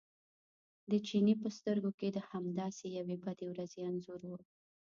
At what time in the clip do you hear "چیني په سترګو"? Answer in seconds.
1.07-1.91